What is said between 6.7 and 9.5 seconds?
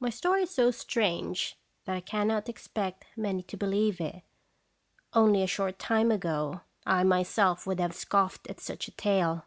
I myself would have scoffed at such a tale.